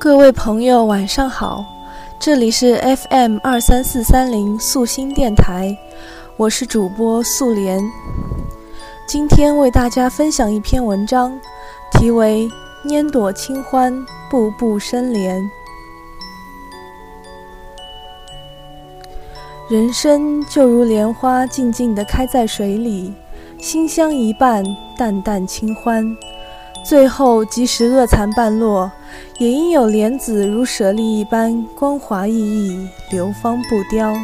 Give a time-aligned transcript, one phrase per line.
[0.00, 1.62] 各位朋友，晚上好，
[2.18, 5.76] 这里是 FM 二三四三零素心电台，
[6.38, 7.78] 我是主播素莲。
[9.06, 11.38] 今天为大家分享一篇文章，
[11.92, 12.48] 题为
[12.88, 13.94] 《拈朵清欢，
[14.30, 15.38] 步步生莲》。
[19.68, 23.12] 人生就如莲花静静地开在水里，
[23.58, 24.64] 馨香一半，
[24.96, 26.16] 淡淡清欢。
[26.82, 28.90] 最后，即使恶残半落，
[29.38, 34.16] 也应有莲子如舍利一般光滑熠熠，流芳不凋。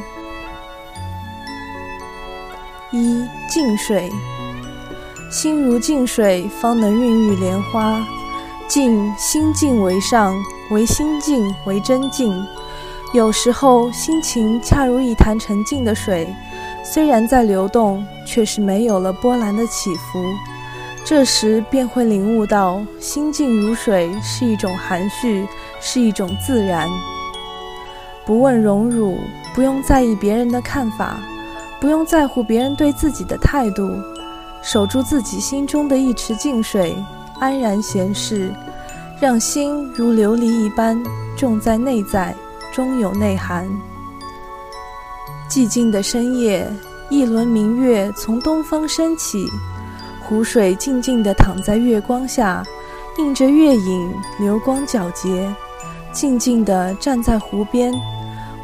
[2.91, 4.11] 一静水，
[5.31, 8.05] 心如静水，方能孕育莲花。
[8.67, 10.35] 静，心静为上，
[10.71, 12.45] 唯心静为真静。
[13.13, 16.35] 有时候，心情恰如一潭沉静的水，
[16.83, 20.25] 虽然在流动，却是没有了波澜的起伏。
[21.09, 25.47] 这时便会领悟到，心静如水是一种含蓄，
[25.81, 26.89] 是一种自然。
[28.25, 29.17] 不问荣辱，
[29.55, 31.21] 不用在意别人的看法，
[31.81, 33.89] 不用在乎别人对自己的态度，
[34.65, 36.97] 守住自己心中的一池净水，
[37.39, 38.53] 安然闲适，
[39.21, 41.01] 让心如琉璃一般
[41.37, 42.35] 重在内在，
[42.73, 43.65] 终有内涵。
[45.49, 46.69] 寂静的深夜，
[47.11, 49.49] 一轮明月从东方升起。
[50.29, 52.61] 湖水静静地躺在月光下，
[53.19, 55.49] 映着月影，流光皎洁。
[56.13, 57.95] 静静地站在湖边，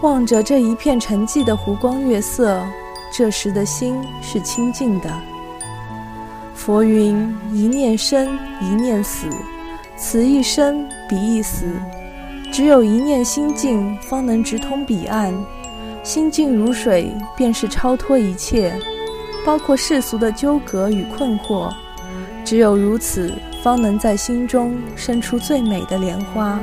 [0.01, 2.61] 望着这一片沉寂的湖光月色，
[3.13, 5.09] 这时的心是清净的。
[6.53, 9.29] 佛云：一念生，一念死，
[9.97, 11.67] 此一生，彼一死。
[12.51, 15.33] 只有一念心静，方能直通彼岸。
[16.03, 18.77] 心静如水，便是超脱一切。
[19.45, 21.73] 包括世俗的纠葛与困惑，
[22.45, 26.61] 只有如此，方能在心中生出最美的莲花。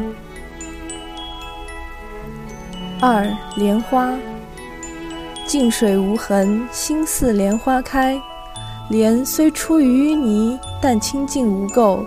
[3.01, 4.13] 二莲花，
[5.45, 8.21] 静水无痕，心似莲花开。
[8.89, 12.05] 莲虽出于淤泥，但清净无垢，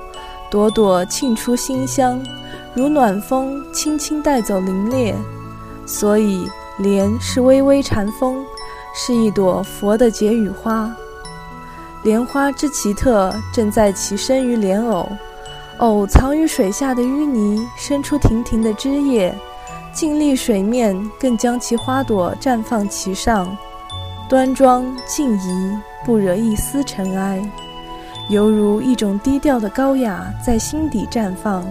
[0.50, 2.20] 朵朵沁出馨香，
[2.74, 5.14] 如暖风轻轻带走凌冽。
[5.86, 6.46] 所以，
[6.78, 8.44] 莲是微微禅风。
[8.94, 10.94] 是一朵佛的解语花，
[12.02, 15.08] 莲花之奇特，正在其生于莲藕，
[15.78, 19.34] 藕藏于水下的淤泥，生出亭亭的枝叶，
[19.94, 23.56] 静立水面，更将其花朵绽放其上，
[24.28, 27.42] 端庄静怡，不惹一丝尘埃，
[28.28, 31.64] 犹如一种低调的高雅在心底绽放。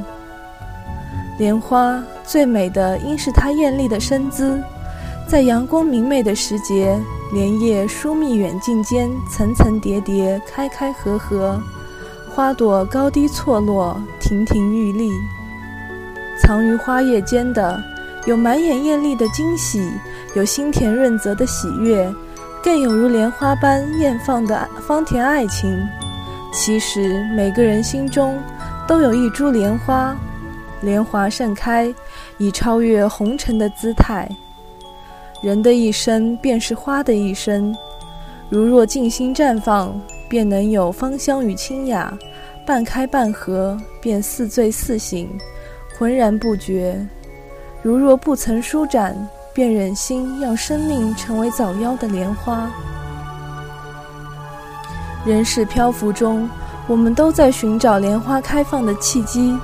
[1.38, 4.60] 莲花最美的，应是它艳丽的身姿。
[5.32, 7.00] 在阳光明媚的时节，
[7.32, 11.58] 莲叶疏密远近间，层层叠叠，开开合合，
[12.36, 15.10] 花朵高低错落，亭亭玉立。
[16.38, 17.82] 藏于花叶间的，
[18.26, 19.90] 有满眼艳丽的惊喜，
[20.36, 22.14] 有心田润泽的喜悦，
[22.62, 25.82] 更有如莲花般艳放的芳甜爱情。
[26.52, 28.38] 其实每个人心中
[28.86, 30.14] 都有一株莲花，
[30.82, 31.96] 莲花盛开，
[32.38, 34.30] 以超越红尘的姿态。
[35.42, 37.76] 人的一生便是花的一生，
[38.48, 42.14] 如若静心绽放，便能有芳香与清雅；
[42.64, 45.28] 半开半合，便似醉似醒，
[45.98, 46.96] 浑然不觉。
[47.82, 49.18] 如若不曾舒展，
[49.52, 52.70] 便忍心让生命成为早夭的莲花。
[55.26, 56.48] 人世漂浮中，
[56.86, 59.58] 我们都在寻找莲花开放的契机，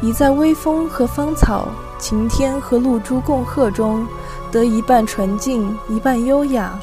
[0.00, 4.06] 已在微风和芳草、晴天和露珠共贺中。
[4.50, 6.78] 得一半纯净，一半优雅，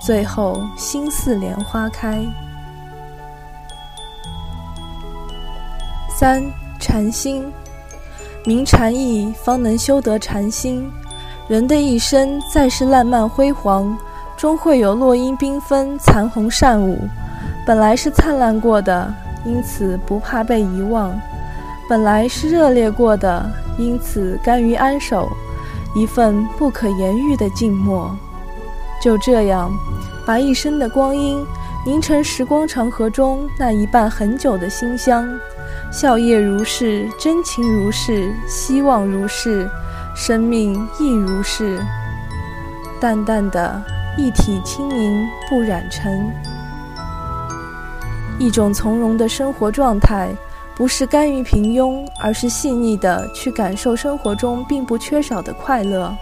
[0.00, 2.24] 最后心似莲花开。
[6.16, 6.42] 三
[6.80, 7.52] 禅心，
[8.44, 10.90] 明禅意，方能修得禅心。
[11.48, 13.96] 人的一生，再是烂漫辉煌，
[14.36, 16.98] 终会有落英缤纷，残红善舞。
[17.66, 19.12] 本来是灿烂过的，
[19.44, 21.10] 因此不怕被遗忘；
[21.88, 25.28] 本来是热烈过的，因此甘于安守。
[25.94, 28.14] 一份不可言喻的静默，
[29.02, 29.72] 就这样，
[30.26, 31.44] 把一生的光阴
[31.84, 35.28] 凝成时光长河中那一半很久的馨香。
[35.90, 39.68] 笑靥如是，真情如是，希望如是，
[40.14, 41.80] 生命亦如是。
[43.00, 43.82] 淡淡的
[44.16, 46.30] 一体清明，不染尘，
[48.38, 50.30] 一种从容的生活状态。
[50.78, 56.16] 不是甘于平庸，而是细腻的去感受生活中并不缺少的快乐。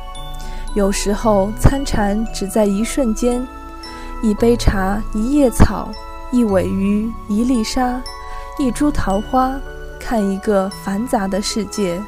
[0.75, 3.47] 有时候参禅只在一瞬间，
[4.23, 5.91] 一杯茶，一叶草，
[6.33, 8.01] 一尾鱼，一粒沙，
[8.59, 9.55] 一株桃花，
[10.01, 12.01] 看一个繁杂的世界。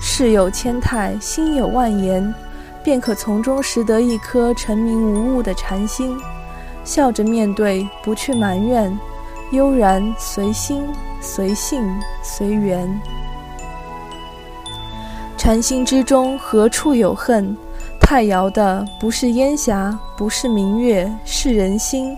[0.00, 2.34] 事有千态，心有万言，
[2.82, 6.18] 便可从中识得一颗澄明无物的禅心。
[6.82, 8.98] 笑着面对，不去埋怨，
[9.52, 10.82] 悠然随心、
[11.20, 11.86] 随性、
[12.22, 12.88] 随缘。
[15.36, 17.54] 禅心之中，何处有恨？
[18.00, 22.16] 太遥的不是烟霞，不是明月，是人心。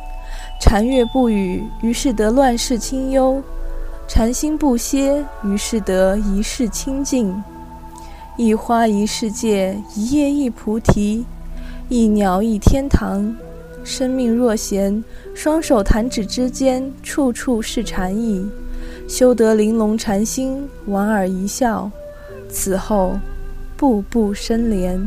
[0.61, 3.43] 禅月不语，于是得乱世清幽；
[4.07, 7.43] 禅心不歇，于是得一世清净。
[8.37, 11.27] 一花一世界，一叶一菩提，
[11.89, 13.35] 一鸟一天堂。
[13.85, 15.05] 生命若闲，
[15.35, 18.49] 双手弹指之间，处处是禅意。
[19.07, 21.91] 修得玲珑禅心，莞尔一笑，
[22.49, 23.21] 此后
[23.77, 24.99] 步步生莲。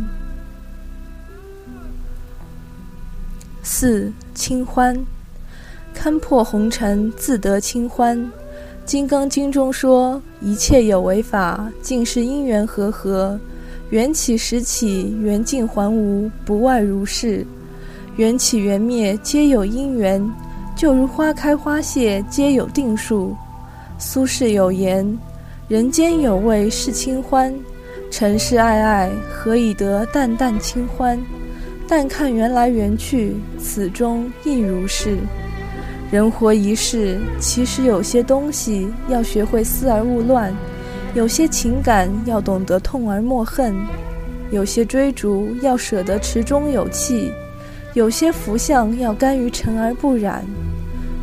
[3.63, 4.97] 四清欢。
[5.95, 8.17] 勘破红尘，自得清欢。
[8.85, 13.37] 《金刚经》中说：“一切有为法，尽是因缘和合。
[13.89, 17.43] 缘起时起，缘尽还无，不外如是。
[18.17, 20.21] 缘起缘灭，皆有因缘。
[20.75, 23.35] 就如花开花谢，皆有定数。”
[23.97, 25.17] 苏轼有言
[25.67, 27.53] ：“人间有味是清欢，
[28.11, 31.19] 尘世爱爱，何以得淡淡清欢？
[31.87, 35.17] 但看缘来缘去，此中亦如是。”
[36.11, 40.55] 人活一世，其实有些东西要学会思而勿乱，
[41.13, 43.75] 有些情感要懂得痛而莫恨，
[44.51, 47.31] 有些追逐要舍得池中有气，
[47.97, 50.45] 有些福相要甘于尘而不染。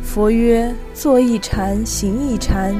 [0.03, 2.75] 佛曰：坐一禅，行一禅，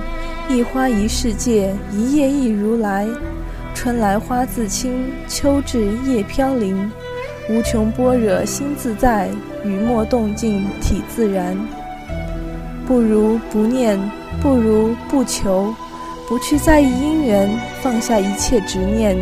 [0.49, 3.07] 一花一世界，一叶一如来。
[3.73, 6.91] 春来花自青，秋至叶飘零。
[7.49, 9.29] 无穷般若心自在，
[9.63, 11.57] 雨墨动静体自然。
[12.85, 13.97] 不如不念，
[14.41, 15.73] 不如不求，
[16.27, 17.49] 不去在意因缘，
[17.81, 19.15] 放下一切执念，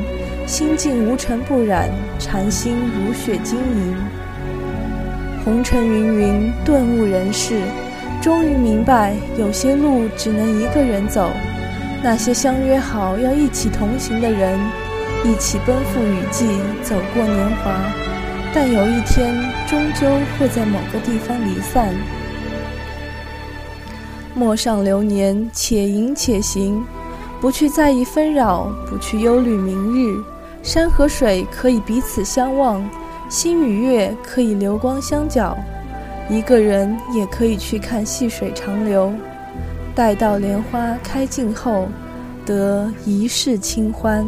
[0.48, 4.23] 心境无尘不染，禅心如雪晶莹。
[5.44, 7.60] 红尘芸芸，顿悟人世，
[8.22, 11.30] 终于明白，有些路只能一个人走。
[12.02, 14.58] 那些相约好要一起同行的人，
[15.26, 16.48] 一起奔赴雨季，
[16.82, 17.76] 走过年华，
[18.54, 19.36] 但有一天，
[19.68, 20.08] 终究
[20.40, 21.94] 会在某个地方离散。
[24.34, 26.82] 陌上流年，且吟且行，
[27.42, 30.24] 不去在意纷扰，不去忧虑明日。
[30.62, 32.82] 山和水可以彼此相望，
[33.34, 35.56] 星与月可以流光相皎，
[36.30, 39.12] 一个人也可以去看细水长流。
[39.96, 41.88] 待到莲花开尽后，
[42.46, 44.24] 得一世清欢。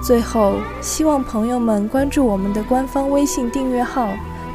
[0.00, 4.10] 最后，希望朋友们关注我们的官方微信订阅号，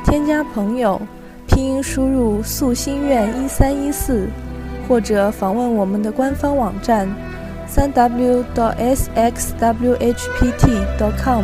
[0.06, 1.02] 添加朋友。
[1.48, 4.30] 拼音输入“素心愿一三一四”，
[4.88, 7.14] 或者访问我们的官方网站：
[7.68, 10.16] 三 w 到 sxwhpt
[10.98, 11.44] dot com。